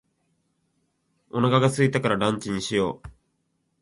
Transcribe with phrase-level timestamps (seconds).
[1.29, 3.09] お腹が空いたからランチにしよう。